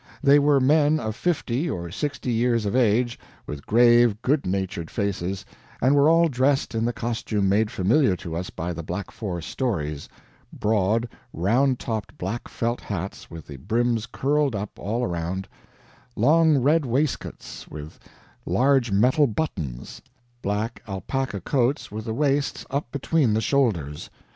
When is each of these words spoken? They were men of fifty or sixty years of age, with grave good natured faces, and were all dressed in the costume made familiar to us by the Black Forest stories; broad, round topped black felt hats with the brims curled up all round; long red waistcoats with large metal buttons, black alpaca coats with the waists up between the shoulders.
They 0.23 0.39
were 0.39 0.59
men 0.59 0.99
of 0.99 1.15
fifty 1.15 1.69
or 1.69 1.91
sixty 1.91 2.31
years 2.31 2.65
of 2.65 2.75
age, 2.75 3.19
with 3.45 3.67
grave 3.67 4.19
good 4.23 4.47
natured 4.47 4.89
faces, 4.89 5.45
and 5.79 5.93
were 5.93 6.09
all 6.09 6.27
dressed 6.27 6.73
in 6.73 6.85
the 6.85 6.91
costume 6.91 7.47
made 7.47 7.69
familiar 7.69 8.15
to 8.15 8.35
us 8.35 8.49
by 8.49 8.73
the 8.73 8.81
Black 8.81 9.11
Forest 9.11 9.49
stories; 9.51 10.09
broad, 10.51 11.07
round 11.33 11.77
topped 11.77 12.17
black 12.17 12.47
felt 12.47 12.81
hats 12.81 13.29
with 13.29 13.45
the 13.45 13.57
brims 13.57 14.07
curled 14.07 14.55
up 14.55 14.79
all 14.79 15.05
round; 15.05 15.47
long 16.15 16.57
red 16.57 16.83
waistcoats 16.83 17.67
with 17.67 17.99
large 18.43 18.91
metal 18.91 19.27
buttons, 19.27 20.01
black 20.41 20.81
alpaca 20.87 21.39
coats 21.41 21.91
with 21.91 22.05
the 22.05 22.13
waists 22.15 22.65
up 22.71 22.91
between 22.91 23.35
the 23.35 23.39
shoulders. 23.39 24.09